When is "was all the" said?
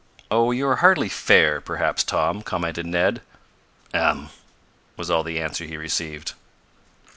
4.97-5.39